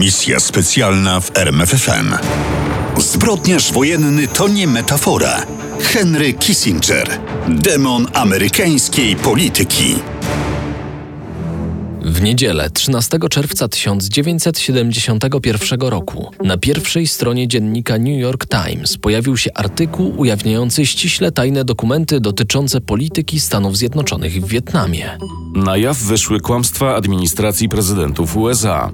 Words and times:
Misja 0.00 0.40
specjalna 0.40 1.20
w 1.20 1.36
RMFFM. 1.36 2.14
Zbrodniarz 2.98 3.72
wojenny 3.72 4.28
to 4.28 4.48
nie 4.48 4.66
metafora. 4.66 5.46
Henry 5.80 6.32
Kissinger, 6.32 7.18
demon 7.48 8.06
amerykańskiej 8.12 9.16
polityki. 9.16 9.94
W 12.02 12.22
niedzielę 12.22 12.70
13 12.70 13.18
czerwca 13.30 13.68
1971 13.68 15.80
roku 15.80 16.30
na 16.44 16.56
pierwszej 16.56 17.06
stronie 17.06 17.48
dziennika 17.48 17.98
New 17.98 18.20
York 18.20 18.46
Times 18.46 18.98
pojawił 18.98 19.36
się 19.36 19.50
artykuł 19.54 20.14
ujawniający 20.16 20.86
ściśle 20.86 21.32
tajne 21.32 21.64
dokumenty 21.64 22.20
dotyczące 22.20 22.80
polityki 22.80 23.40
Stanów 23.40 23.76
Zjednoczonych 23.76 24.44
w 24.44 24.48
Wietnamie. 24.48 25.18
Na 25.54 25.76
jaw 25.76 25.98
wyszły 25.98 26.40
kłamstwa 26.40 26.96
administracji 26.96 27.68
prezydentów 27.68 28.36
USA. 28.36 28.92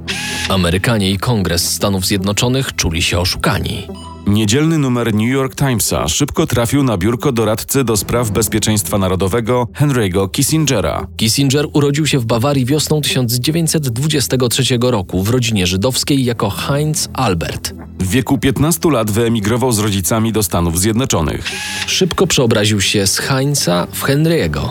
Amerykanie 0.48 1.10
i 1.10 1.18
Kongres 1.18 1.74
Stanów 1.74 2.06
Zjednoczonych 2.06 2.76
czuli 2.76 3.02
się 3.02 3.18
oszukani. 3.18 3.86
Niedzielny 4.26 4.78
numer 4.78 5.14
New 5.14 5.28
York 5.28 5.54
Timesa 5.54 6.08
szybko 6.08 6.46
trafił 6.46 6.82
na 6.82 6.96
biurko 6.96 7.32
doradcy 7.32 7.84
do 7.84 7.96
spraw 7.96 8.30
bezpieczeństwa 8.30 8.98
narodowego 8.98 9.68
Henry'ego 9.80 10.30
Kissingera. 10.30 11.06
Kissinger 11.16 11.66
urodził 11.72 12.06
się 12.06 12.18
w 12.18 12.24
Bawarii 12.24 12.64
wiosną 12.64 13.00
1923 13.00 14.78
roku 14.80 15.22
w 15.22 15.30
rodzinie 15.30 15.66
żydowskiej 15.66 16.24
jako 16.24 16.50
Heinz 16.50 17.08
Albert. 17.12 17.74
W 17.98 18.10
wieku 18.10 18.38
15 18.38 18.90
lat 18.90 19.10
wyemigrował 19.10 19.72
z 19.72 19.78
rodzicami 19.78 20.32
do 20.32 20.42
Stanów 20.42 20.80
Zjednoczonych. 20.80 21.50
Szybko 21.86 22.26
przeobraził 22.26 22.80
się 22.80 23.06
z 23.06 23.18
Heinza 23.18 23.86
w 23.92 24.02
Henry'ego. 24.02 24.68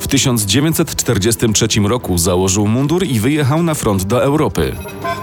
W 0.00 0.08
1943 0.08 1.66
roku 1.84 2.18
założył 2.18 2.66
mundur 2.66 3.06
i 3.06 3.20
wyjechał 3.20 3.62
na 3.62 3.74
front 3.74 4.04
do 4.04 4.22
Europy. 4.22 4.72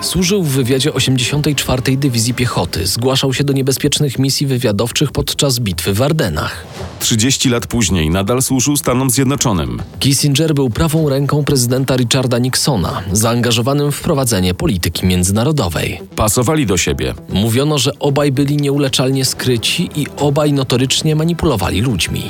Służył 0.04 0.44
w 0.44 0.50
wywiadzie 0.50 0.94
84. 0.94 1.98
Dywizji 1.98 2.34
Piechoty, 2.34 2.88
zgłaszał 2.88 3.34
się 3.34 3.44
do 3.44 3.54
niebezpiecznych 3.54 4.20
misji 4.20 4.48
wywiadowczych 4.48 5.12
podczas 5.12 5.60
bitwy 5.60 5.94
w 5.94 6.02
Ardenach. 6.02 6.66
30 7.00 7.50
lat 7.50 7.68
później 7.68 8.10
nadal 8.10 8.42
służył 8.42 8.78
Stanom 8.78 9.10
Zjednoczonym. 9.10 9.82
Kissinger 10.00 10.54
był 10.54 10.70
prawą 10.70 11.10
ręką 11.10 11.44
prezydenta 11.44 11.96
Richarda 11.96 12.40
Nixona, 12.40 13.02
zaangażowanym 13.12 13.92
w 13.92 14.02
prowadzenie 14.02 14.54
polityki 14.54 15.06
międzynarodowej. 15.06 16.02
Pasowali 16.16 16.66
do 16.66 16.78
siebie. 16.78 17.14
Mówiono, 17.30 17.78
że 17.78 17.92
obaj 18.00 18.32
byli 18.32 18.58
nieuleczalnie 18.58 19.26
skryci 19.26 19.90
i 19.96 20.08
obaj 20.18 20.54
notorycznie 20.54 21.16
manipulowali 21.16 21.82
ludźmi. 21.82 22.24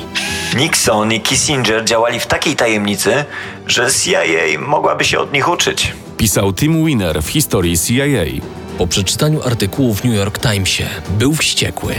Nixon 0.56 1.12
i 1.12 1.20
Kissinger 1.20 1.84
działali 1.84 2.20
w 2.20 2.26
takiej 2.26 2.56
tajemnicy, 2.56 3.24
że 3.66 3.88
CIA 4.04 4.60
mogłaby 4.60 5.04
się 5.04 5.18
od 5.18 5.32
nich 5.32 5.48
uczyć. 5.48 5.92
Pisał 6.24 6.52
Tim 6.52 6.86
Winner 6.86 7.22
w 7.22 7.28
historii 7.28 7.78
CIA. 7.78 8.44
Po 8.78 8.86
przeczytaniu 8.86 9.42
artykułu 9.42 9.94
w 9.94 10.04
New 10.04 10.14
York 10.14 10.38
Timesie 10.38 10.86
był 11.18 11.34
wściekły. 11.34 11.94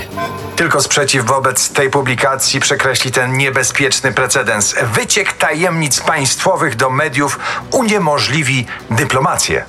Tylko 0.56 0.82
sprzeciw 0.82 1.26
wobec 1.26 1.70
tej 1.70 1.90
publikacji 1.90 2.60
przekreśli 2.60 3.12
ten 3.12 3.38
niebezpieczny 3.38 4.12
precedens. 4.14 4.76
Wyciek 4.94 5.34
tajemnic 5.34 6.00
państwowych 6.00 6.76
do 6.76 6.90
mediów 6.90 7.40
uniemożliwi 7.72 8.66
dyplomację. 8.92 9.64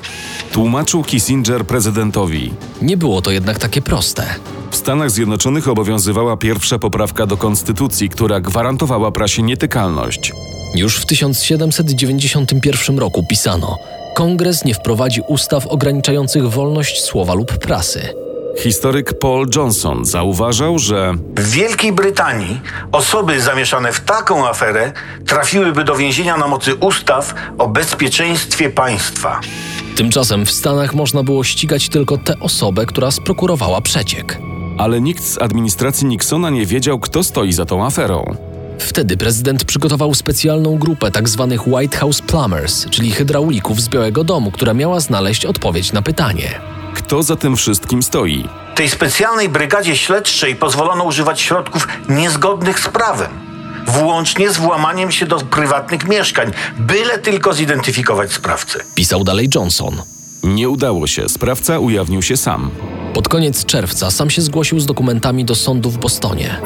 Tłumaczył 0.53 1.05
Kissinger 1.05 1.67
prezydentowi. 1.67 2.55
Nie 2.83 2.97
było 2.97 3.23
to 3.23 3.31
jednak 3.31 3.59
takie 3.59 3.83
proste. 3.83 4.35
W 4.71 4.77
Stanach 4.77 5.11
Zjednoczonych 5.11 5.69
obowiązywała 5.69 6.37
pierwsza 6.37 6.79
poprawka 6.79 7.27
do 7.27 7.37
konstytucji, 7.37 8.09
która 8.09 8.41
gwarantowała 8.41 9.13
prasie 9.13 9.43
nietykalność. 9.43 10.33
Już 10.75 10.97
w 10.97 11.07
1791 11.07 12.99
roku 12.99 13.27
pisano: 13.29 13.79
Kongres 14.17 14.65
nie 14.65 14.75
wprowadzi 14.75 15.21
ustaw 15.29 15.67
ograniczających 15.67 16.51
wolność 16.51 17.03
słowa 17.03 17.35
lub 17.35 17.59
prasy. 17.59 18.09
Historyk 18.59 19.19
Paul 19.19 19.47
Johnson 19.57 20.05
zauważał, 20.05 20.79
że 20.79 21.15
W 21.37 21.51
Wielkiej 21.51 21.93
Brytanii 21.93 22.61
osoby 22.93 23.41
zamieszane 23.41 23.93
w 23.93 24.01
taką 24.01 24.49
aferę 24.49 24.93
trafiłyby 25.27 25.85
do 25.85 25.95
więzienia 25.97 26.37
na 26.37 26.49
mocy 26.49 26.75
ustaw 26.75 27.35
o 27.59 27.69
bezpieczeństwie 27.69 28.71
państwa. 28.71 29.41
Tymczasem 29.97 30.47
w 30.47 30.51
Stanach 30.51 30.95
można 30.95 31.23
było 31.23 31.45
ścigać 31.45 31.89
tylko 31.89 32.19
tę 32.19 32.35
osobę, 32.41 32.87
która 32.87 33.11
sprokurowała 33.11 33.81
przeciek. 33.81 34.39
ale 34.79 35.01
nikt 35.01 35.25
z 35.25 35.39
administracji 35.43 36.07
Nixona 36.07 36.51
nie 36.51 36.67
wiedział, 36.67 36.99
kto 36.99 37.25
stoi 37.25 37.53
za 37.53 37.65
tą 37.65 37.87
aferą. 37.87 38.37
Wtedy 38.79 39.17
prezydent 39.17 39.65
przygotował 39.65 40.15
specjalną 40.15 40.79
grupę 40.79 41.11
tzw. 41.11 41.59
White 41.67 41.99
House 41.99 42.23
Plumbers, 42.23 42.91
czyli 42.91 43.11
hydraulików 43.11 43.81
z 43.81 43.89
Białego 43.89 44.25
Domu, 44.25 44.51
która 44.51 44.75
miała 44.75 45.01
znaleźć 45.01 45.47
odpowiedź 45.47 45.93
na 45.93 46.03
pytanie. 46.03 46.61
Kto 46.95 47.23
za 47.23 47.37
tym 47.37 47.57
wszystkim 47.57 48.03
stoi? 48.03 48.49
Tej 48.75 48.91
specjalnej 48.91 49.49
brygadzie 49.49 49.97
śledczej 49.97 50.57
pozwolono 50.57 51.05
używać 51.05 51.41
środków 51.41 51.89
niezgodnych 52.09 52.81
z 52.81 52.89
prawem, 52.89 53.31
włącznie 53.87 54.51
z 54.51 54.57
włamaniem 54.57 55.13
się 55.13 55.27
do 55.27 55.37
prywatnych 55.37 56.09
mieszkań, 56.09 56.53
byle 56.79 57.19
tylko 57.19 57.55
zidentyfikować 57.55 58.33
sprawcę. 58.33 58.79
Pisał 58.95 59.25
dalej 59.25 59.49
Johnson. 59.55 60.03
Nie 60.43 60.69
udało 60.69 61.07
się, 61.07 61.29
sprawca 61.29 61.79
ujawnił 61.79 62.23
się 62.23 62.37
sam. 62.37 62.71
Pod 63.15 63.29
koniec 63.29 63.65
czerwca 63.65 64.11
sam 64.11 64.31
się 64.31 64.43
zgłosił 64.43 64.81
z 64.81 64.87
dokumentami 64.87 65.45
do 65.45 65.55
sądu 65.55 65.91
w 65.91 65.99
Bostonie. 65.99 66.61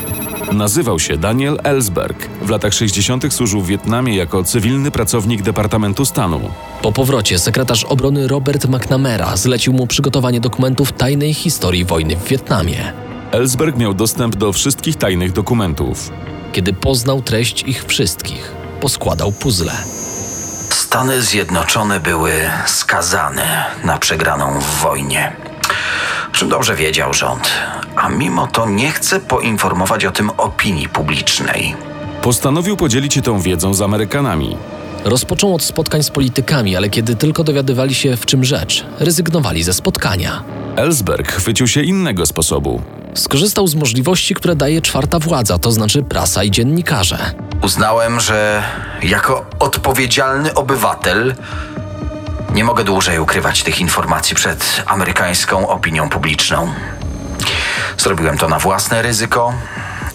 Nazywał 0.52 0.98
się 0.98 1.16
Daniel 1.16 1.58
Ellsberg. 1.64 2.28
W 2.42 2.50
latach 2.50 2.74
60. 2.74 3.34
służył 3.34 3.60
w 3.60 3.66
Wietnamie 3.66 4.16
jako 4.16 4.44
cywilny 4.44 4.90
pracownik 4.90 5.42
Departamentu 5.42 6.04
Stanu. 6.04 6.40
Po 6.82 6.92
powrocie 6.92 7.38
sekretarz 7.38 7.84
obrony 7.84 8.28
Robert 8.28 8.68
McNamara 8.68 9.36
zlecił 9.36 9.72
mu 9.72 9.86
przygotowanie 9.86 10.40
dokumentów 10.40 10.92
tajnej 10.92 11.34
historii 11.34 11.84
wojny 11.84 12.16
w 12.16 12.24
Wietnamie. 12.24 12.92
Ellsberg 13.32 13.76
miał 13.76 13.94
dostęp 13.94 14.36
do 14.36 14.52
wszystkich 14.52 14.96
tajnych 14.96 15.32
dokumentów. 15.32 16.10
Kiedy 16.52 16.72
poznał 16.72 17.22
treść 17.22 17.62
ich 17.62 17.84
wszystkich, 17.84 18.52
poskładał 18.80 19.32
puzzle. 19.32 19.72
Stany 20.70 21.22
Zjednoczone 21.22 22.00
były 22.00 22.32
skazane 22.66 23.66
na 23.84 23.98
przegraną 23.98 24.60
w 24.60 24.82
wojnie. 24.82 25.49
Czym 26.40 26.48
dobrze 26.48 26.76
wiedział 26.76 27.14
rząd, 27.14 27.50
a 27.96 28.08
mimo 28.08 28.46
to 28.46 28.68
nie 28.68 28.90
chce 28.90 29.20
poinformować 29.20 30.04
o 30.04 30.10
tym 30.10 30.30
opinii 30.30 30.88
publicznej. 30.88 31.74
Postanowił 32.22 32.76
podzielić 32.76 33.14
się 33.14 33.22
tą 33.22 33.40
wiedzą 33.40 33.74
z 33.74 33.82
Amerykanami. 33.82 34.56
Rozpoczął 35.04 35.54
od 35.54 35.62
spotkań 35.62 36.02
z 36.02 36.10
politykami, 36.10 36.76
ale 36.76 36.88
kiedy 36.90 37.16
tylko 37.16 37.44
dowiadywali 37.44 37.94
się 37.94 38.16
w 38.16 38.26
czym 38.26 38.44
rzecz, 38.44 38.86
rezygnowali 38.98 39.62
ze 39.62 39.72
spotkania. 39.72 40.42
Ellsberg 40.76 41.32
chwycił 41.32 41.68
się 41.68 41.82
innego 41.82 42.26
sposobu. 42.26 42.82
Skorzystał 43.14 43.66
z 43.66 43.74
możliwości, 43.74 44.34
które 44.34 44.56
daje 44.56 44.82
czwarta 44.82 45.18
władza, 45.18 45.58
to 45.58 45.72
znaczy 45.72 46.02
prasa 46.02 46.44
i 46.44 46.50
dziennikarze. 46.50 47.18
Uznałem, 47.62 48.20
że 48.20 48.62
jako 49.02 49.46
odpowiedzialny 49.58 50.54
obywatel 50.54 51.34
nie 52.54 52.64
mogę 52.64 52.84
dłużej 52.84 53.18
ukrywać 53.18 53.62
tych 53.62 53.80
informacji 53.80 54.36
przed 54.36 54.82
amerykańską 54.86 55.68
opinią 55.68 56.08
publiczną. 56.08 56.72
Zrobiłem 57.98 58.38
to 58.38 58.48
na 58.48 58.58
własne 58.58 59.02
ryzyko 59.02 59.52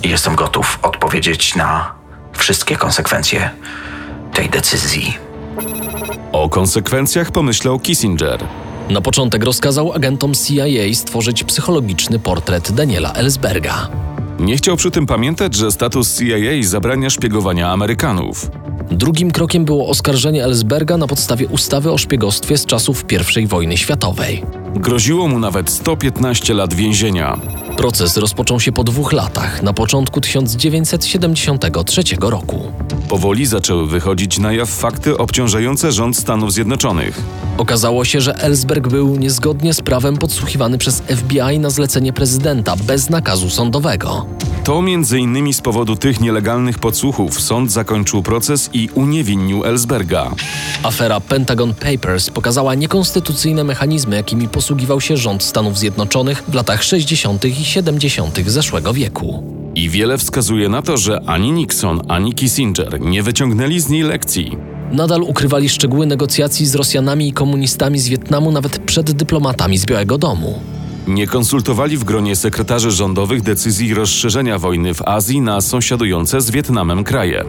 i 0.03 0.09
jestem 0.09 0.35
gotów 0.35 0.79
odpowiedzieć 0.81 1.55
na 1.55 1.91
wszystkie 2.33 2.75
konsekwencje 2.75 3.49
tej 4.33 4.49
decyzji. 4.49 5.17
O 6.31 6.49
konsekwencjach 6.49 7.31
pomyślał 7.31 7.79
Kissinger. 7.79 8.43
Na 8.89 9.01
początek 9.01 9.43
rozkazał 9.43 9.93
agentom 9.93 10.33
CIA 10.33 10.93
stworzyć 10.93 11.43
psychologiczny 11.43 12.19
portret 12.19 12.71
Daniela 12.71 13.13
Ellsberga. 13.13 13.87
Nie 14.39 14.57
chciał 14.57 14.77
przy 14.77 14.91
tym 14.91 15.05
pamiętać, 15.05 15.55
że 15.55 15.71
status 15.71 16.19
CIA 16.19 16.67
zabrania 16.67 17.09
szpiegowania 17.09 17.71
Amerykanów. 17.71 18.49
Drugim 18.91 19.31
krokiem 19.31 19.65
było 19.65 19.87
oskarżenie 19.87 20.43
Ellsberga 20.43 20.97
na 20.97 21.07
podstawie 21.07 21.47
ustawy 21.47 21.91
o 21.91 21.97
szpiegostwie 21.97 22.57
z 22.57 22.65
czasów 22.65 23.05
I 23.37 23.47
wojny 23.47 23.77
światowej. 23.77 24.64
Groziło 24.75 25.27
mu 25.27 25.39
nawet 25.39 25.69
115 25.69 26.53
lat 26.53 26.73
więzienia. 26.73 27.39
Proces 27.77 28.17
rozpoczął 28.17 28.59
się 28.59 28.71
po 28.71 28.83
dwóch 28.83 29.13
latach, 29.13 29.63
na 29.63 29.73
początku 29.73 30.21
1973 30.21 32.03
roku. 32.19 32.71
Powoli 33.09 33.45
zaczęły 33.45 33.87
wychodzić 33.87 34.39
na 34.39 34.53
jaw 34.53 34.69
fakty 34.69 35.17
obciążające 35.17 35.91
rząd 35.91 36.17
Stanów 36.17 36.53
Zjednoczonych. 36.53 37.21
Okazało 37.57 38.05
się, 38.05 38.21
że 38.21 38.35
Ellsberg 38.35 38.87
był 38.87 39.15
niezgodnie 39.15 39.73
z 39.73 39.81
prawem 39.81 40.17
podsłuchiwany 40.17 40.77
przez 40.77 41.03
FBI 41.15 41.59
na 41.59 41.69
zlecenie 41.69 42.13
prezydenta 42.13 42.75
bez 42.75 43.09
nakazu 43.09 43.49
sądowego. 43.49 44.25
To 44.63 44.81
między 44.81 45.19
innymi 45.19 45.53
z 45.53 45.61
powodu 45.61 45.95
tych 45.95 46.19
nielegalnych 46.19 46.79
podsłuchów 46.79 47.41
sąd 47.41 47.71
zakończył 47.71 48.23
proces 48.23 48.69
i 48.73 48.89
uniewinnił 48.95 49.65
Ellsberga. 49.65 50.31
Afera 50.83 51.19
Pentagon 51.19 51.73
Papers 51.73 52.29
pokazała 52.29 52.75
niekonstytucyjne 52.75 53.63
mechanizmy, 53.63 54.15
jakimi 54.15 54.47
posługiwał 54.47 55.01
się 55.01 55.17
rząd 55.17 55.43
Stanów 55.43 55.77
Zjednoczonych 55.79 56.43
w 56.47 56.53
latach 56.53 56.83
60. 56.83 57.45
i 57.45 57.65
70. 57.65 58.39
zeszłego 58.47 58.93
wieku. 58.93 59.43
I 59.75 59.89
wiele 59.89 60.17
wskazuje 60.17 60.69
na 60.69 60.81
to, 60.81 60.97
że 60.97 61.21
ani 61.25 61.51
Nixon, 61.51 62.01
ani 62.07 62.33
Kissinger 62.33 63.01
nie 63.01 63.23
wyciągnęli 63.23 63.79
z 63.79 63.89
niej 63.89 64.03
lekcji. 64.03 64.57
Nadal 64.91 65.21
ukrywali 65.21 65.69
szczegóły 65.69 66.05
negocjacji 66.05 66.65
z 66.65 66.75
Rosjanami 66.75 67.27
i 67.27 67.33
komunistami 67.33 67.99
z 67.99 68.07
Wietnamu 68.07 68.51
nawet 68.51 68.79
przed 68.79 69.11
dyplomatami 69.11 69.77
z 69.77 69.85
Białego 69.85 70.17
Domu. 70.17 70.59
Nie 71.07 71.27
konsultowali 71.27 71.97
w 71.97 72.03
gronie 72.03 72.35
sekretarzy 72.35 72.91
rządowych 72.91 73.41
decyzji 73.41 73.93
rozszerzenia 73.93 74.59
wojny 74.59 74.93
w 74.93 75.01
Azji 75.01 75.41
na 75.41 75.61
sąsiadujące 75.61 76.41
z 76.41 76.51
Wietnamem 76.51 77.03
kraje. 77.03 77.43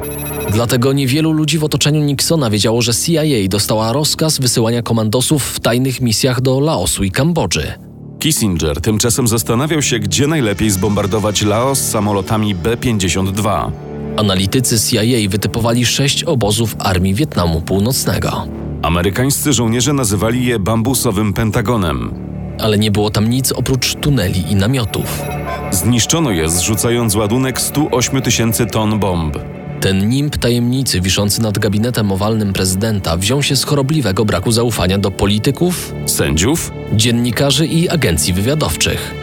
Dlatego 0.52 0.92
niewielu 0.92 1.32
ludzi 1.32 1.58
w 1.58 1.64
otoczeniu 1.64 2.00
Nixona 2.00 2.50
wiedziało, 2.50 2.82
że 2.82 2.94
CIA 2.94 3.48
dostała 3.48 3.92
rozkaz 3.92 4.38
wysyłania 4.38 4.82
komandosów 4.82 5.44
w 5.44 5.60
tajnych 5.60 6.00
misjach 6.00 6.40
do 6.40 6.60
Laosu 6.60 7.04
i 7.04 7.10
Kambodży. 7.10 7.72
Kissinger 8.18 8.80
tymczasem 8.80 9.28
zastanawiał 9.28 9.82
się, 9.82 9.98
gdzie 9.98 10.26
najlepiej 10.26 10.70
zbombardować 10.70 11.42
Laos 11.42 11.80
samolotami 11.80 12.54
B-52. 12.54 13.70
Analitycy 14.16 14.80
CIA 14.80 15.28
wytypowali 15.28 15.86
sześć 15.86 16.24
obozów 16.24 16.76
armii 16.78 17.14
Wietnamu 17.14 17.60
Północnego. 17.60 18.46
Amerykańscy 18.82 19.52
żołnierze 19.52 19.92
nazywali 19.92 20.46
je 20.46 20.58
bambusowym 20.58 21.32
pentagonem. 21.32 22.14
Ale 22.58 22.78
nie 22.78 22.90
było 22.90 23.10
tam 23.10 23.30
nic 23.30 23.52
oprócz 23.52 23.94
tuneli 23.94 24.52
i 24.52 24.54
namiotów. 24.54 25.22
Zniszczono 25.70 26.30
je, 26.30 26.48
zrzucając 26.48 27.14
ładunek 27.14 27.60
108 27.60 28.22
tysięcy 28.22 28.66
ton 28.66 28.98
bomb. 28.98 29.38
Ten 29.80 30.08
nimb 30.08 30.36
tajemnicy 30.36 31.00
wiszący 31.00 31.42
nad 31.42 31.58
gabinetem 31.58 32.12
owalnym 32.12 32.52
prezydenta 32.52 33.16
wziął 33.16 33.42
się 33.42 33.56
z 33.56 33.64
chorobliwego 33.64 34.24
braku 34.24 34.52
zaufania 34.52 34.98
do 34.98 35.10
polityków, 35.10 35.94
Sędziów, 36.06 36.72
dziennikarzy 36.92 37.66
i 37.66 37.88
agencji 37.88 38.32
wywiadowczych. 38.32 39.14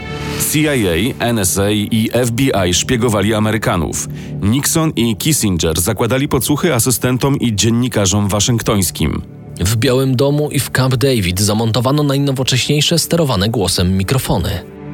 CIA, 0.52 1.34
NSA 1.34 1.72
i 1.72 2.10
FBI 2.26 2.74
szpiegowali 2.74 3.34
Amerykanów. 3.34 4.08
Nixon 4.42 4.92
i 4.96 5.16
Kissinger 5.16 5.82
zakładali 5.82 6.28
podsłuchy 6.28 6.74
asystentom 6.74 7.40
i 7.40 7.56
dziennikarzom 7.56 8.28
waszyngtońskim. 8.28 9.22
W 9.60 9.76
Białym 9.76 10.16
Domu 10.16 10.50
i 10.52 10.60
w 10.60 10.72
Camp 10.72 10.96
David 10.96 11.40
zamontowano 11.42 12.04
najnowocześniejsze 12.04 13.00
sterowane 13.00 13.50
głosem 13.50 13.98
mikrofony. 13.98 14.50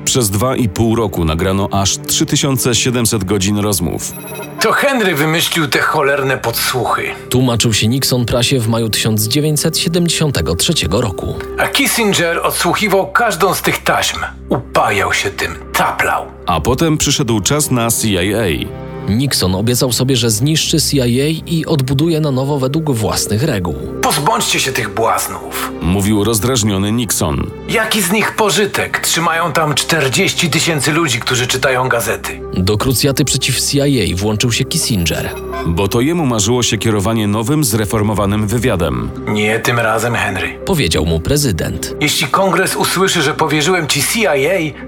Przez 0.06 0.30
dwa 0.30 0.56
i 0.56 0.70
pół 0.70 0.96
roku 0.96 1.26
nagrano 1.26 1.70
aż 1.72 1.98
3700 2.08 3.24
godzin 3.24 3.58
rozmów. 3.58 4.14
To 4.62 4.72
Henry 4.72 5.16
wymyślił 5.16 5.68
te 5.68 5.80
cholerne 5.80 6.38
podsłuchy. 6.38 7.04
Tłumaczył 7.30 7.74
się 7.74 7.88
Nixon 7.88 8.26
prasie 8.26 8.60
w 8.60 8.68
maju 8.68 8.90
1973 8.90 10.74
roku. 10.92 11.36
A 11.58 11.68
Kissinger 11.68 12.40
odsłuchiwał 12.40 13.12
każdą 13.12 13.54
z 13.54 13.62
tych 13.62 13.84
taśm. 13.84 14.18
Upajał 14.50 15.14
się 15.14 15.30
tym, 15.30 15.56
taplał. 15.74 16.26
A 16.46 16.62
potem 16.62 16.98
przyszedł 16.98 17.40
czas 17.40 17.72
na 17.72 17.88
CIA. 17.92 18.70
Nixon 19.08 19.56
obiecał 19.56 19.92
sobie, 19.92 20.16
że 20.16 20.30
zniszczy 20.30 20.78
CIA 20.82 21.06
i 21.48 21.66
odbuduje 21.66 22.20
na 22.20 22.32
nowo 22.32 22.60
według 22.60 22.92
własnych 22.92 23.44
reguł. 23.44 23.76
Pozbądźcie 24.02 24.60
się 24.60 24.72
tych 24.72 24.94
błaznów. 24.94 25.72
Mówił 25.82 26.24
rozdrażniony 26.24 26.92
Nixon. 26.92 27.52
Jaki 27.70 28.02
z 28.02 28.12
nich 28.12 28.36
pożytek? 28.36 29.00
Trzymają 29.00 29.52
tam 29.52 29.74
40 29.76 30.50
tysięcy 30.50 30.92
ludzi, 30.92 31.20
którzy 31.20 31.48
czytają 31.48 31.90
gazety. 31.90 32.42
Do 32.54 32.78
krucjaty 32.78 33.26
przeciw 33.26 33.62
CIA 33.62 33.84
włączył 34.16 34.52
się 34.52 34.66
Kissinger. 34.66 35.30
Bo 35.68 35.88
to 35.88 36.02
jemu 36.02 36.26
marzyło 36.26 36.64
się 36.64 36.78
kierowanie 36.78 37.28
nowym, 37.28 37.64
zreformowanym 37.64 38.48
wywiadem. 38.48 39.10
Nie 39.28 39.60
tym 39.60 39.80
razem, 39.80 40.16
Henry. 40.16 40.60
Powiedział 40.66 41.06
mu 41.06 41.20
prezydent. 41.20 41.96
Jeśli 42.02 42.28
kongres 42.28 42.76
usłyszy, 42.76 43.22
że 43.22 43.34
powierzyłem 43.34 43.88
ci 43.88 44.04
CIA, 44.04 44.34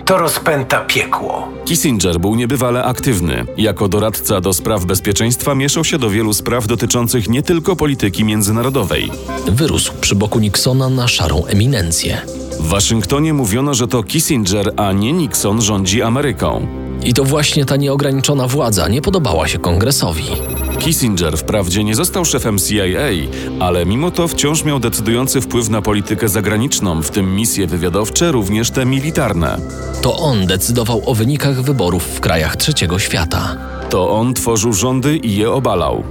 to 0.05 0.17
rozpęta 0.17 0.79
piekło. 0.79 1.47
Kissinger 1.65 2.19
był 2.19 2.35
niebywale 2.35 2.83
aktywny. 2.83 3.45
Jako 3.57 3.87
doradca 3.87 4.41
do 4.41 4.53
spraw 4.53 4.85
bezpieczeństwa 4.85 5.55
mieszał 5.55 5.83
się 5.83 5.97
do 5.97 6.09
wielu 6.09 6.33
spraw 6.33 6.67
dotyczących 6.67 7.29
nie 7.29 7.41
tylko 7.43 7.75
polityki 7.75 8.23
międzynarodowej. 8.23 9.11
Wyrósł 9.47 9.93
przy 10.01 10.15
boku 10.15 10.39
Nixona 10.39 10.89
na 10.89 11.07
szarą 11.07 11.45
eminencję. 11.45 12.21
W 12.59 12.67
Waszyngtonie 12.67 13.33
mówiono, 13.33 13.73
że 13.73 13.87
to 13.87 14.03
Kissinger, 14.03 14.73
a 14.77 14.91
nie 14.91 15.13
Nixon 15.13 15.61
rządzi 15.61 16.01
Ameryką. 16.01 16.67
I 17.03 17.13
to 17.13 17.23
właśnie 17.23 17.65
ta 17.65 17.75
nieograniczona 17.75 18.47
władza 18.47 18.87
nie 18.87 19.01
podobała 19.01 19.47
się 19.47 19.59
kongresowi. 19.59 20.23
Kissinger 20.79 21.37
wprawdzie 21.37 21.83
nie 21.83 21.95
został 21.95 22.25
szefem 22.25 22.59
CIA, 22.59 23.09
ale 23.59 23.85
mimo 23.85 24.11
to 24.11 24.27
wciąż 24.27 24.63
miał 24.63 24.79
decydujący 24.79 25.41
wpływ 25.41 25.69
na 25.69 25.81
politykę 25.81 26.29
zagraniczną, 26.29 27.01
w 27.01 27.09
tym 27.09 27.35
misje 27.35 27.67
wywiadowcze, 27.67 28.31
również 28.31 28.71
te 28.71 28.85
militarne. 28.85 29.57
To 30.01 30.17
on 30.17 30.45
decydował 30.45 31.01
o 31.05 31.15
wynikach 31.15 31.61
wyborów 31.61 32.03
w 32.03 32.19
krajach 32.19 32.55
trzeciego 32.55 32.99
świata. 32.99 33.57
To 33.89 34.11
on 34.11 34.33
tworzył 34.33 34.73
rządy 34.73 35.17
i 35.17 35.35
je 35.35 35.51
obalał. 35.51 36.03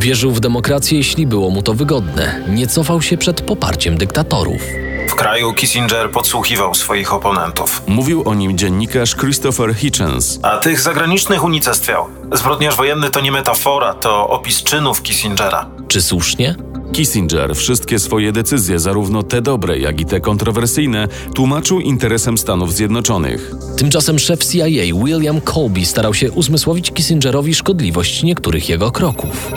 Wierzył 0.00 0.32
w 0.32 0.40
demokrację, 0.40 0.98
jeśli 0.98 1.26
było 1.26 1.50
mu 1.50 1.62
to 1.62 1.74
wygodne. 1.74 2.44
Nie 2.48 2.66
cofał 2.66 3.02
się 3.02 3.16
przed 3.16 3.40
poparciem 3.40 3.96
dyktatorów. 3.96 4.83
W 5.14 5.16
kraju 5.16 5.52
Kissinger 5.54 6.10
podsłuchiwał 6.10 6.74
swoich 6.74 7.14
oponentów, 7.14 7.82
Mówił 7.86 8.28
o 8.28 8.34
nim 8.34 8.58
dziennikarz 8.58 9.16
Christopher 9.16 9.74
Hitchens. 9.74 10.38
a 10.42 10.56
tych 10.58 10.80
zagranicznych 10.80 11.44
unicestwiał. 11.44 12.06
Zbrodniarz 12.32 12.76
wojenny 12.76 13.10
to 13.10 13.20
nie 13.20 13.32
metafora, 13.32 13.94
to 13.94 14.28
opis 14.28 14.62
czynów 14.62 15.02
Kissingera. 15.02 15.66
Czy 15.88 16.02
słusznie? 16.02 16.54
Kissinger 16.92 17.56
wszystkie 17.56 17.98
swoje 17.98 18.32
decyzje, 18.32 18.78
zarówno 18.78 19.22
te 19.22 19.42
dobre, 19.42 19.78
jak 19.78 20.00
i 20.00 20.04
te 20.04 20.20
kontrowersyjne, 20.20 21.08
tłumaczył 21.34 21.80
interesem 21.80 22.38
Stanów 22.38 22.72
Zjednoczonych. 22.72 23.52
Tymczasem 23.76 24.18
szef 24.18 24.44
CIA 24.44 24.66
William 25.04 25.40
Colby 25.40 25.86
starał 25.86 26.14
się 26.14 26.32
uzmysłowić 26.32 26.90
Kissingerowi 26.92 27.54
szkodliwość 27.54 28.22
niektórych 28.22 28.68
jego 28.68 28.90
kroków. 28.90 29.52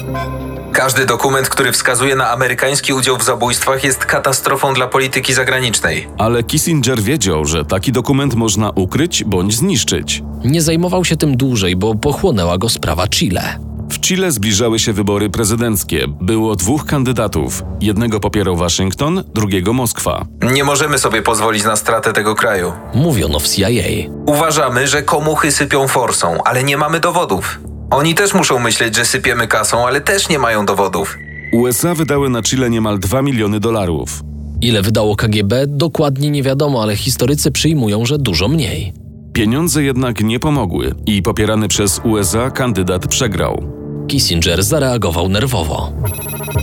Każdy 0.78 1.06
dokument, 1.06 1.50
który 1.50 1.72
wskazuje 1.72 2.16
na 2.16 2.30
amerykański 2.32 2.94
udział 2.94 3.18
w 3.18 3.24
zabójstwach, 3.24 3.84
jest 3.84 4.06
katastrofą 4.06 4.74
dla 4.74 4.88
polityki 4.88 5.34
zagranicznej. 5.34 6.08
Ale 6.18 6.44
Kissinger 6.44 7.02
wiedział, 7.02 7.46
że 7.46 7.66
taki 7.66 7.92
dokument 7.92 8.36
można 8.36 8.70
ukryć 8.70 9.24
bądź 9.24 9.56
zniszczyć. 9.56 10.24
Nie 10.44 10.62
zajmował 10.62 11.06
się 11.06 11.18
tym 11.18 11.38
dłużej, 11.38 11.76
bo 11.76 11.96
pochłonęła 11.96 12.58
go 12.58 12.70
sprawa 12.70 13.08
Chile. 13.08 13.60
W 13.92 14.00
Chile 14.00 14.32
zbliżały 14.32 14.80
się 14.80 14.94
wybory 14.94 15.30
prezydenckie. 15.30 16.06
Było 16.22 16.56
dwóch 16.56 16.86
kandydatów. 16.86 17.64
Jednego 17.82 18.20
popierał 18.20 18.56
Waszyngton, 18.56 19.24
drugiego 19.36 19.74
Moskwa. 19.74 20.26
Nie 20.54 20.64
możemy 20.64 21.00
sobie 21.00 21.22
pozwolić 21.22 21.64
na 21.64 21.76
stratę 21.76 22.14
tego 22.14 22.36
kraju. 22.36 22.74
Mówiono 22.94 23.40
w 23.40 23.48
CIA. 23.48 24.10
Uważamy, 24.26 24.88
że 24.88 25.04
komuchy 25.04 25.52
sypią 25.52 25.88
forsą, 25.88 26.38
ale 26.46 26.64
nie 26.64 26.78
mamy 26.78 27.00
dowodów. 27.00 27.60
Oni 27.92 28.16
też 28.16 28.34
muszą 28.34 28.60
myśleć, 28.60 28.96
że 28.96 29.06
sypiemy 29.06 29.48
kasą, 29.48 29.88
ale 29.88 30.02
też 30.02 30.30
nie 30.30 30.40
mają 30.40 30.66
dowodów. 30.66 31.18
USA 31.52 31.96
wydały 31.96 32.30
na 32.30 32.42
Chile 32.42 32.70
niemal 32.70 33.00
2 33.00 33.22
miliony 33.22 33.60
dolarów. 33.60 34.24
Ile 34.62 34.82
wydało 34.82 35.16
KGB, 35.16 35.68
dokładnie 35.68 36.30
nie 36.30 36.44
wiadomo, 36.44 36.84
ale 36.84 36.96
historycy 36.96 37.52
przyjmują, 37.52 38.06
że 38.06 38.18
dużo 38.18 38.48
mniej. 38.48 38.94
Pieniądze 39.34 39.84
jednak 39.84 40.24
nie 40.24 40.40
pomogły 40.40 40.96
i 41.06 41.22
popierany 41.22 41.68
przez 41.68 42.02
USA 42.04 42.52
kandydat 42.52 43.08
przegrał. 43.08 43.64
Kissinger 44.08 44.64
zareagował 44.64 45.30
nerwowo. 45.30 45.92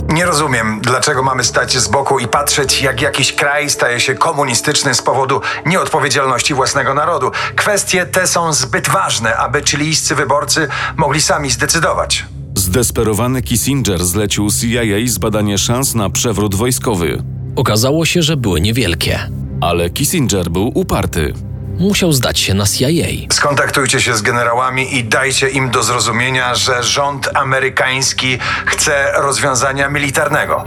Nie 0.09 0.25
rozumiem, 0.25 0.79
dlaczego 0.81 1.23
mamy 1.23 1.43
stać 1.43 1.77
z 1.77 1.87
boku 1.87 2.19
i 2.19 2.27
patrzeć, 2.27 2.81
jak 2.81 3.01
jakiś 3.01 3.33
kraj 3.33 3.69
staje 3.69 3.99
się 3.99 4.15
komunistyczny 4.15 4.93
z 4.95 5.01
powodu 5.01 5.41
nieodpowiedzialności 5.65 6.53
własnego 6.53 6.93
narodu. 6.93 7.31
Kwestie 7.55 8.05
te 8.05 8.27
są 8.27 8.53
zbyt 8.53 8.89
ważne, 8.89 9.37
aby 9.37 9.61
chilijscy 9.61 10.15
wyborcy 10.15 10.67
mogli 10.97 11.21
sami 11.21 11.51
zdecydować. 11.51 12.25
Zdesperowany 12.55 13.41
Kissinger 13.41 14.05
zlecił 14.05 14.47
CIA 14.49 14.81
zbadanie 15.05 15.57
szans 15.57 15.95
na 15.95 16.09
przewrót 16.09 16.55
wojskowy. 16.55 17.23
Okazało 17.55 18.05
się, 18.05 18.21
że 18.21 18.37
były 18.37 18.61
niewielkie. 18.61 19.29
Ale 19.61 19.89
Kissinger 19.89 20.49
był 20.49 20.71
uparty. 20.73 21.33
Musiał 21.79 22.13
zdać 22.13 22.39
się 22.39 22.53
na 22.53 22.65
CIA. 22.65 23.07
Skontaktujcie 23.31 24.01
się 24.01 24.15
z 24.15 24.21
generałami 24.21 24.97
i 24.97 25.03
dajcie 25.03 25.49
im 25.49 25.69
do 25.69 25.83
zrozumienia, 25.83 26.55
że 26.55 26.83
rząd 26.83 27.29
amerykański 27.33 28.37
chce 28.65 29.11
rozwiązania 29.21 29.89
militarnego. 29.89 30.63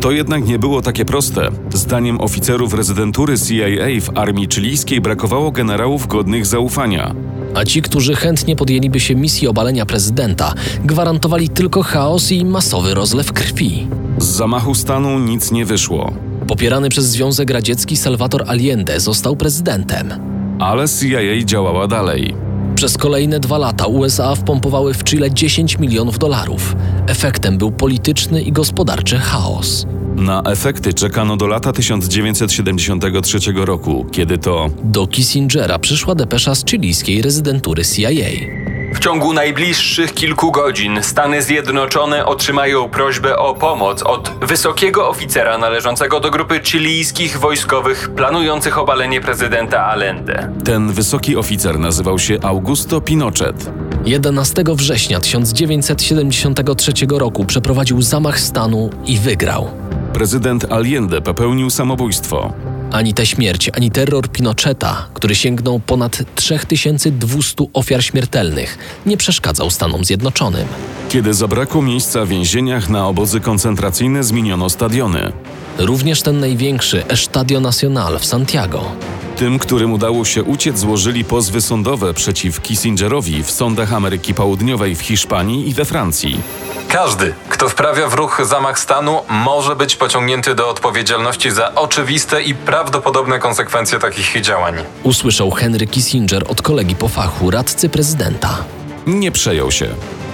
To 0.00 0.10
jednak 0.10 0.44
nie 0.44 0.58
było 0.58 0.82
takie 0.82 1.04
proste. 1.04 1.48
Zdaniem 1.72 2.20
oficerów 2.20 2.74
rezydentury 2.74 3.38
CIA 3.38 4.00
w 4.00 4.18
armii 4.18 4.48
chilijskiej 4.54 5.00
brakowało 5.00 5.50
generałów 5.50 6.06
godnych 6.06 6.46
zaufania. 6.46 7.14
A 7.54 7.64
ci, 7.64 7.82
którzy 7.82 8.14
chętnie 8.14 8.56
podjęliby 8.56 9.00
się 9.00 9.14
misji 9.14 9.48
obalenia 9.48 9.86
prezydenta, 9.86 10.54
gwarantowali 10.84 11.48
tylko 11.48 11.82
chaos 11.82 12.32
i 12.32 12.44
masowy 12.44 12.94
rozlew 12.94 13.32
krwi. 13.32 13.88
Z 14.18 14.24
zamachu 14.24 14.74
stanu 14.74 15.18
nic 15.18 15.50
nie 15.50 15.64
wyszło. 15.64 16.12
Popierany 16.46 16.88
przez 16.88 17.04
Związek 17.06 17.50
Radziecki 17.50 17.96
Salvador 17.96 18.44
Allende 18.46 19.00
został 19.00 19.36
prezydentem. 19.36 20.29
Ale 20.60 20.88
CIA 20.88 21.44
działała 21.44 21.86
dalej. 21.86 22.34
Przez 22.74 22.98
kolejne 22.98 23.40
dwa 23.40 23.58
lata 23.58 23.86
USA 23.86 24.34
wpompowały 24.34 24.94
w 24.94 25.04
Chile 25.04 25.30
10 25.30 25.78
milionów 25.78 26.18
dolarów. 26.18 26.76
Efektem 27.06 27.58
był 27.58 27.72
polityczny 27.72 28.42
i 28.42 28.52
gospodarczy 28.52 29.16
chaos. 29.16 29.86
Na 30.16 30.42
efekty 30.42 30.94
czekano 30.94 31.36
do 31.36 31.46
lata 31.46 31.72
1973 31.72 33.38
roku, 33.54 34.06
kiedy 34.12 34.38
to 34.38 34.70
Do 34.84 35.06
Kissingera 35.06 35.78
przyszła 35.78 36.14
depesza 36.14 36.54
z 36.54 36.64
chilijskiej 36.64 37.22
rezydentury 37.22 37.84
CIA. 37.84 38.59
W 38.94 38.98
ciągu 38.98 39.32
najbliższych 39.32 40.14
kilku 40.14 40.52
godzin 40.52 40.98
Stany 41.02 41.42
Zjednoczone 41.42 42.26
otrzymają 42.26 42.88
prośbę 42.88 43.38
o 43.38 43.54
pomoc 43.54 44.02
od 44.02 44.32
wysokiego 44.40 45.08
oficera 45.08 45.58
należącego 45.58 46.20
do 46.20 46.30
grupy 46.30 46.60
chilijskich 46.64 47.38
wojskowych 47.38 48.10
planujących 48.10 48.78
obalenie 48.78 49.20
prezydenta 49.20 49.84
Allende. 49.86 50.52
Ten 50.64 50.92
wysoki 50.92 51.36
oficer 51.36 51.78
nazywał 51.78 52.18
się 52.18 52.38
Augusto 52.42 53.00
Pinochet. 53.00 53.70
11 54.04 54.64
września 54.68 55.20
1973 55.20 56.92
roku 57.10 57.44
przeprowadził 57.44 58.02
zamach 58.02 58.40
stanu 58.40 58.90
i 59.06 59.18
wygrał. 59.18 59.70
Prezydent 60.12 60.72
Allende 60.72 61.20
popełnił 61.20 61.70
samobójstwo. 61.70 62.52
Ani 62.92 63.14
tę 63.14 63.26
śmierć, 63.26 63.70
ani 63.76 63.90
terror 63.90 64.28
Pinocheta, 64.28 65.06
który 65.14 65.34
sięgnął 65.34 65.80
ponad 65.80 66.22
3200 66.34 67.64
ofiar 67.72 68.04
śmiertelnych, 68.04 68.78
nie 69.06 69.16
przeszkadzał 69.16 69.70
Stanom 69.70 70.04
Zjednoczonym. 70.04 70.66
Kiedy 71.08 71.34
zabrakło 71.34 71.82
miejsca 71.82 72.24
w 72.24 72.28
więzieniach, 72.28 72.88
na 72.88 73.08
obozy 73.08 73.40
koncentracyjne 73.40 74.24
zmieniono 74.24 74.70
stadiony. 74.70 75.32
Również 75.78 76.22
ten 76.22 76.40
największy 76.40 77.06
Estadio 77.06 77.60
Nacional 77.60 78.18
w 78.18 78.24
Santiago. 78.24 78.92
Tym, 79.40 79.58
którym 79.58 79.92
udało 79.92 80.24
się 80.24 80.42
uciec, 80.42 80.78
złożyli 80.78 81.24
pozwy 81.24 81.60
sądowe 81.60 82.14
przeciw 82.14 82.60
Kissingerowi 82.60 83.42
w 83.42 83.50
sądach 83.50 83.92
Ameryki 83.92 84.34
Południowej 84.34 84.94
w 84.96 85.00
Hiszpanii 85.00 85.68
i 85.68 85.74
we 85.74 85.84
Francji. 85.84 86.40
Każdy, 86.88 87.34
kto 87.48 87.68
wprawia 87.68 88.08
w 88.08 88.14
ruch 88.14 88.40
zamach 88.44 88.78
stanu, 88.78 89.20
może 89.28 89.76
być 89.76 89.96
pociągnięty 89.96 90.54
do 90.54 90.68
odpowiedzialności 90.68 91.50
za 91.50 91.74
oczywiste 91.74 92.42
i 92.42 92.54
prawdopodobne 92.54 93.38
konsekwencje 93.38 93.98
takich 93.98 94.40
działań. 94.40 94.74
Usłyszał 95.02 95.50
Henry 95.50 95.86
Kissinger 95.86 96.44
od 96.48 96.62
kolegi 96.62 96.96
po 96.96 97.08
fachu, 97.08 97.50
radcy 97.50 97.88
prezydenta. 97.88 98.64
Nie 99.06 99.32
przejął 99.32 99.70
się. 99.70 99.88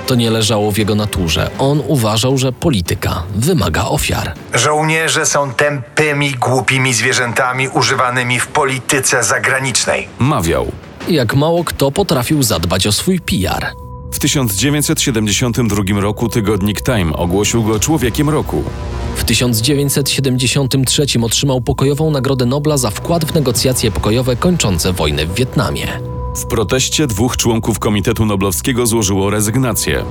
To 0.06 0.14
nie 0.14 0.30
leżało 0.30 0.72
w 0.72 0.78
jego 0.78 0.94
naturze. 0.94 1.50
On 1.58 1.82
uważał, 1.86 2.38
że 2.38 2.52
polityka 2.52 3.22
wymaga 3.34 3.84
ofiar. 3.84 4.32
Żołnierze 4.54 5.26
są 5.26 5.52
tępymi, 5.54 6.30
głupimi 6.30 6.94
zwierzętami 6.94 7.68
używanymi 7.68 8.40
w 8.40 8.46
polityce 8.46 9.24
zagranicznej. 9.24 10.08
Mawiał. 10.18 10.72
Jak 11.08 11.34
mało 11.34 11.64
kto 11.64 11.90
potrafił 11.90 12.42
zadbać 12.42 12.86
o 12.86 12.92
swój 12.92 13.20
PR. 13.20 13.66
W 14.12 14.18
1972 14.18 16.00
roku 16.00 16.28
tygodnik 16.28 16.80
Time 16.82 17.12
ogłosił 17.12 17.62
go 17.64 17.80
człowiekiem 17.80 18.30
roku. 18.30 18.64
W 19.16 19.24
1973 19.24 21.06
otrzymał 21.22 21.60
pokojową 21.60 22.10
Nagrodę 22.10 22.46
Nobla 22.46 22.76
za 22.76 22.90
wkład 22.90 23.24
w 23.24 23.34
negocjacje 23.34 23.90
pokojowe 23.90 24.36
kończące 24.36 24.92
wojnę 24.92 25.26
w 25.26 25.34
Wietnamie. 25.34 26.15
W 26.36 26.46
proteście 26.46 27.06
dwóch 27.06 27.36
członków 27.36 27.78
Komitetu 27.78 28.26
Noblowskiego 28.26 28.86
złożyło 28.86 29.30
rezygnację. 29.30 30.04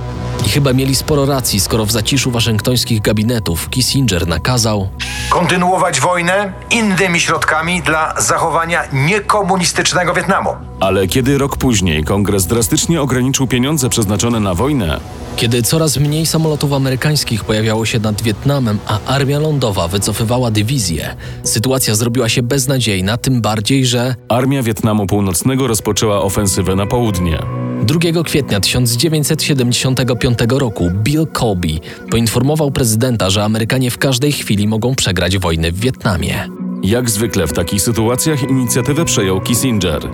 I 0.45 0.49
chyba 0.49 0.73
mieli 0.73 0.95
sporo 0.95 1.25
racji, 1.25 1.59
skoro 1.59 1.85
w 1.85 1.91
zaciszu 1.91 2.31
waszyngtońskich 2.31 3.01
gabinetów 3.01 3.69
Kissinger 3.69 4.27
nakazał 4.27 4.89
kontynuować 5.29 5.99
wojnę 5.99 6.53
innymi 6.71 7.19
środkami 7.19 7.81
dla 7.81 8.13
zachowania 8.21 8.83
niekomunistycznego 8.93 10.13
Wietnamu. 10.13 10.49
Ale 10.79 11.07
kiedy 11.07 11.37
rok 11.37 11.57
później 11.57 12.03
kongres 12.03 12.47
drastycznie 12.47 13.01
ograniczył 13.01 13.47
pieniądze 13.47 13.89
przeznaczone 13.89 14.39
na 14.39 14.53
wojnę, 14.53 14.99
kiedy 15.35 15.61
coraz 15.61 15.97
mniej 15.97 16.25
samolotów 16.25 16.73
amerykańskich 16.73 17.43
pojawiało 17.43 17.85
się 17.85 17.99
nad 17.99 18.21
Wietnamem, 18.21 18.79
a 18.87 18.99
armia 19.05 19.39
lądowa 19.39 19.87
wycofywała 19.87 20.51
dywizje, 20.51 21.15
sytuacja 21.43 21.95
zrobiła 21.95 22.29
się 22.29 22.43
beznadziejna, 22.43 23.17
tym 23.17 23.41
bardziej, 23.41 23.85
że 23.85 24.15
armia 24.29 24.63
Wietnamu 24.63 25.07
Północnego 25.07 25.67
rozpoczęła 25.67 26.21
ofensywę 26.21 26.75
na 26.75 26.85
południe. 26.85 27.39
2 27.83 28.23
kwietnia 28.23 28.59
1975 28.59 30.39
roku 30.49 30.91
Bill 31.03 31.27
Colby 31.33 31.79
poinformował 32.11 32.71
prezydenta, 32.71 33.29
że 33.29 33.43
Amerykanie 33.43 33.91
w 33.91 33.97
każdej 33.97 34.31
chwili 34.31 34.67
mogą 34.67 34.95
przegrać 34.95 35.37
wojnę 35.37 35.71
w 35.71 35.79
Wietnamie. 35.79 36.49
Jak 36.83 37.09
zwykle 37.09 37.47
w 37.47 37.53
takich 37.53 37.81
sytuacjach 37.81 38.43
inicjatywę 38.43 39.05
przejął 39.05 39.41
Kissinger. 39.41 40.09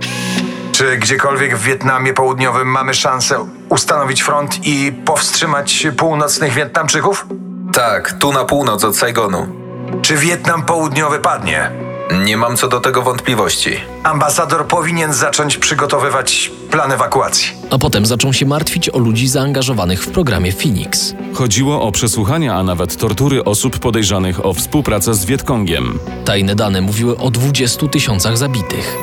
Czy 0.72 0.96
gdziekolwiek 0.96 1.56
w 1.56 1.64
Wietnamie 1.64 2.14
Południowym 2.14 2.68
mamy 2.68 2.94
szansę 2.94 3.46
ustanowić 3.72 4.22
front 4.22 4.66
i 4.66 4.92
powstrzymać 5.04 5.86
północnych 5.96 6.54
Wietnamczyków? 6.54 7.26
Tak, 7.72 8.12
tu 8.12 8.32
na 8.32 8.44
północ 8.44 8.84
od 8.84 8.96
Saigonu. 8.96 9.46
Czy 10.02 10.16
Wietnam 10.16 10.62
Południowy 10.62 11.18
padnie? 11.18 11.70
Nie 12.24 12.36
mam 12.36 12.56
co 12.56 12.68
do 12.68 12.80
tego 12.80 13.02
wątpliwości. 13.02 13.70
Ambasador 14.02 14.66
powinien 14.66 15.12
zacząć 15.12 15.56
przygotowywać 15.56 16.50
plan 16.70 16.92
ewakuacji. 16.92 17.52
A 17.70 17.78
potem 17.78 18.06
zaczął 18.06 18.32
się 18.32 18.46
martwić 18.46 18.90
o 18.90 18.98
ludzi 18.98 19.28
zaangażowanych 19.28 20.04
w 20.04 20.10
programie 20.10 20.52
Phoenix. 20.52 21.14
Chodziło 21.34 21.82
o 21.82 21.92
przesłuchania, 21.92 22.54
a 22.54 22.62
nawet 22.62 22.96
tortury 22.96 23.44
osób 23.44 23.78
podejrzanych 23.78 24.46
o 24.46 24.54
współpracę 24.54 25.14
z 25.14 25.24
Wietkongiem. 25.24 25.98
Tajne 26.24 26.54
dane 26.54 26.80
mówiły 26.80 27.18
o 27.18 27.30
20 27.30 27.88
tysiącach 27.88 28.38
zabitych. 28.38 28.98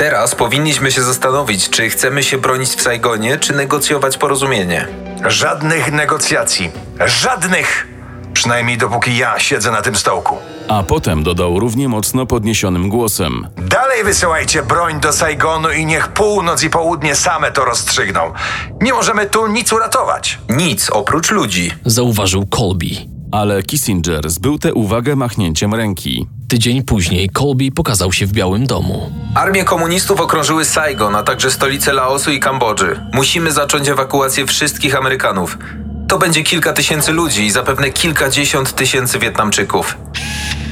Teraz 0.00 0.34
powinniśmy 0.34 0.92
się 0.92 1.02
zastanowić, 1.02 1.70
czy 1.70 1.90
chcemy 1.90 2.22
się 2.22 2.38
bronić 2.38 2.68
w 2.70 2.82
Saigonie, 2.82 3.38
czy 3.38 3.52
negocjować 3.52 4.18
porozumienie. 4.18 4.86
Żadnych 5.26 5.92
negocjacji. 5.92 6.70
Żadnych! 7.06 7.88
Przynajmniej 8.32 8.78
dopóki 8.78 9.16
ja 9.16 9.38
siedzę 9.38 9.70
na 9.70 9.82
tym 9.82 9.96
stołku. 9.96 10.36
A 10.68 10.82
potem 10.82 11.22
dodał 11.22 11.60
równie 11.60 11.88
mocno 11.88 12.26
podniesionym 12.26 12.88
głosem. 12.88 13.48
Dalej 13.56 14.04
wysyłajcie 14.04 14.62
broń 14.62 15.00
do 15.00 15.12
Saigonu 15.12 15.70
i 15.70 15.86
niech 15.86 16.08
północ 16.08 16.62
i 16.62 16.70
południe 16.70 17.14
same 17.14 17.52
to 17.52 17.64
rozstrzygną. 17.64 18.32
Nie 18.80 18.92
możemy 18.92 19.26
tu 19.26 19.46
nic 19.46 19.72
uratować. 19.72 20.38
Nic 20.48 20.90
oprócz 20.90 21.30
ludzi. 21.30 21.72
Zauważył 21.84 22.46
Colby. 22.46 22.90
Ale 23.32 23.62
Kissinger 23.62 24.30
zbył 24.30 24.58
tę 24.58 24.74
uwagę 24.74 25.16
machnięciem 25.16 25.74
ręki. 25.74 26.26
Tydzień 26.50 26.82
później 26.82 27.30
Colby 27.30 27.70
pokazał 27.72 28.12
się 28.12 28.26
w 28.26 28.32
Białym 28.32 28.66
Domu. 28.66 29.12
Armie 29.34 29.64
komunistów 29.64 30.20
okrążyły 30.20 30.64
Saigon, 30.64 31.16
a 31.16 31.22
także 31.22 31.50
stolice 31.50 31.92
Laosu 31.92 32.30
i 32.30 32.40
Kambodży. 32.40 33.00
Musimy 33.12 33.52
zacząć 33.52 33.88
ewakuację 33.88 34.46
wszystkich 34.46 34.96
Amerykanów. 34.96 35.58
To 36.08 36.18
będzie 36.18 36.42
kilka 36.42 36.72
tysięcy 36.72 37.12
ludzi 37.12 37.46
i 37.46 37.50
zapewne 37.50 37.90
kilkadziesiąt 37.90 38.74
tysięcy 38.74 39.18
Wietnamczyków. 39.18 39.96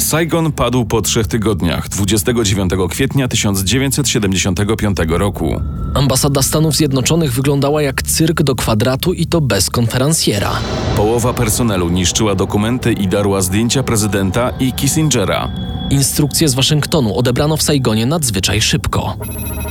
Saigon 0.09 0.53
padł 0.53 0.85
po 0.85 1.03
trzech 1.03 1.27
tygodniach, 1.27 1.88
29 1.88 2.73
kwietnia 2.91 3.29
1975 3.29 4.99
roku. 5.09 5.62
Ambasada 5.95 6.43
Stanów 6.43 6.77
Zjednoczonych 6.77 7.33
wyglądała 7.33 7.83
jak 7.83 8.03
cyrk 8.03 8.43
do 8.43 8.55
kwadratu 8.55 9.12
i 9.12 9.27
to 9.27 9.41
bez 9.41 9.71
konferencjera. 9.71 10.53
Połowa 10.97 11.33
personelu 11.33 11.88
niszczyła 11.88 12.35
dokumenty 12.35 12.93
i 12.93 13.09
darła 13.09 13.41
zdjęcia 13.41 13.83
prezydenta 13.83 14.50
i 14.61 14.73
Kissingera. 14.73 15.50
Instrukcje 15.91 16.49
z 16.49 16.55
Waszyngtonu 16.55 17.19
odebrano 17.19 17.57
w 17.57 17.62
Saigonie 17.62 18.07
nadzwyczaj 18.07 18.61
szybko. 18.61 19.17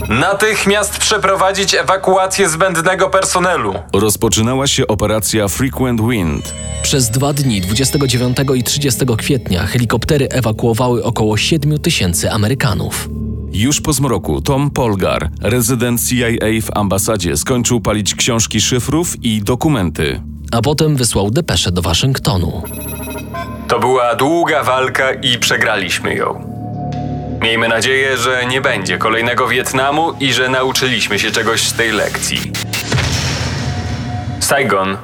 Natychmiast 0.09 0.97
przeprowadzić 0.97 1.75
ewakuację 1.75 2.49
zbędnego 2.49 3.09
personelu. 3.09 3.73
Rozpoczynała 3.93 4.67
się 4.67 4.87
operacja 4.87 5.47
Frequent 5.47 6.01
Wind. 6.01 6.53
Przez 6.81 7.09
dwa 7.09 7.33
dni, 7.33 7.61
29 7.61 8.37
i 8.55 8.63
30 8.63 9.05
kwietnia, 9.17 9.65
helikoptery 9.65 10.26
ewakuowały 10.29 11.03
około 11.03 11.37
7 11.37 11.79
tysięcy 11.79 12.31
Amerykanów. 12.31 13.09
Już 13.51 13.81
po 13.81 13.93
zmroku 13.93 14.41
Tom 14.41 14.71
Polgar, 14.71 15.29
rezydent 15.41 16.01
CIA 16.09 16.61
w 16.61 16.77
ambasadzie, 16.77 17.37
skończył 17.37 17.81
palić 17.81 18.15
książki 18.15 18.61
szyfrów 18.61 19.23
i 19.23 19.41
dokumenty. 19.41 20.21
A 20.51 20.61
potem 20.61 20.95
wysłał 20.95 21.31
depeszę 21.31 21.71
do 21.71 21.81
Waszyngtonu. 21.81 22.63
To 23.67 23.79
była 23.79 24.15
długa 24.15 24.63
walka 24.63 25.11
i 25.13 25.37
przegraliśmy 25.37 26.15
ją. 26.15 26.57
Miejmy 27.41 27.67
nadzieję, 27.67 28.17
że 28.17 28.45
nie 28.45 28.61
będzie 28.61 28.97
kolejnego 28.97 29.47
Wietnamu 29.47 30.13
i 30.19 30.33
że 30.33 30.49
nauczyliśmy 30.49 31.19
się 31.19 31.31
czegoś 31.31 31.61
z 31.61 31.73
tej 31.73 31.91
lekcji. 31.91 32.39
Saigon 34.39 34.97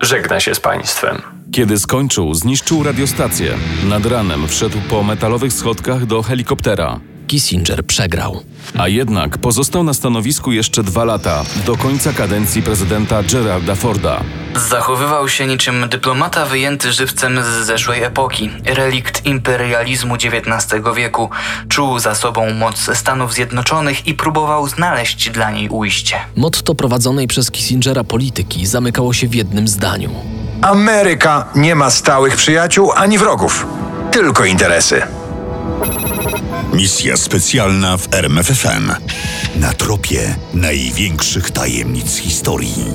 żegna 0.00 0.40
się 0.40 0.54
z 0.54 0.60
państwem. 0.60 1.37
Kiedy 1.52 1.78
skończył, 1.78 2.34
zniszczył 2.34 2.82
radiostację. 2.82 3.54
Nad 3.84 4.06
ranem 4.06 4.48
wszedł 4.48 4.78
po 4.90 5.02
metalowych 5.02 5.52
schodkach 5.52 6.06
do 6.06 6.22
helikoptera. 6.22 7.00
Kissinger 7.26 7.86
przegrał. 7.86 8.42
A 8.78 8.88
jednak 8.88 9.38
pozostał 9.38 9.84
na 9.84 9.94
stanowisku 9.94 10.52
jeszcze 10.52 10.82
dwa 10.82 11.04
lata, 11.04 11.44
do 11.66 11.76
końca 11.76 12.12
kadencji 12.12 12.62
prezydenta 12.62 13.22
Geralda 13.22 13.74
Forda. 13.74 14.20
Zachowywał 14.68 15.28
się 15.28 15.46
niczym 15.46 15.88
dyplomata 15.88 16.46
wyjęty 16.46 16.92
żywcem 16.92 17.42
z 17.42 17.66
zeszłej 17.66 18.02
epoki, 18.02 18.50
relikt 18.64 19.26
imperializmu 19.26 20.14
XIX 20.14 20.82
wieku. 20.96 21.30
Czuł 21.68 21.98
za 21.98 22.14
sobą 22.14 22.54
moc 22.54 22.90
Stanów 22.94 23.34
Zjednoczonych 23.34 24.06
i 24.06 24.14
próbował 24.14 24.68
znaleźć 24.68 25.30
dla 25.30 25.50
niej 25.50 25.68
ujście. 25.68 26.16
Motto 26.36 26.74
prowadzonej 26.74 27.26
przez 27.26 27.50
Kissingera 27.50 28.04
polityki 28.04 28.66
zamykało 28.66 29.12
się 29.12 29.28
w 29.28 29.34
jednym 29.34 29.68
zdaniu. 29.68 30.10
Ameryka 30.62 31.46
nie 31.54 31.74
ma 31.74 31.90
stałych 31.90 32.36
przyjaciół 32.36 32.92
ani 32.92 33.18
wrogów, 33.18 33.66
tylko 34.10 34.44
interesy. 34.44 35.02
Misja 36.72 37.16
specjalna 37.16 37.96
w 37.96 38.14
RMFFM. 38.14 38.92
na 39.56 39.72
tropie 39.72 40.34
największych 40.54 41.50
tajemnic 41.50 42.16
historii. 42.16 42.94